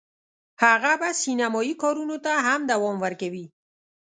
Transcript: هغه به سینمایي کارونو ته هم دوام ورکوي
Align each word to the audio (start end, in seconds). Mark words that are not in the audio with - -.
هغه 0.63 0.91
به 1.01 1.09
سینمایي 1.23 1.73
کارونو 1.81 2.17
ته 2.25 2.31
هم 2.47 2.61
دوام 2.71 2.95
ورکوي 3.05 3.45